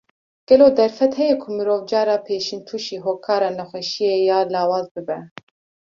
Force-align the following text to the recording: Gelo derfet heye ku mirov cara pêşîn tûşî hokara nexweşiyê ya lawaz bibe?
Gelo 0.47 0.67
derfet 0.79 1.17
heye 1.19 1.35
ku 1.41 1.47
mirov 1.57 1.79
cara 1.89 2.15
pêşîn 2.25 2.61
tûşî 2.67 2.97
hokara 3.05 3.49
nexweşiyê 3.57 4.17
ya 4.27 4.37
lawaz 4.53 4.87
bibe? 4.93 5.19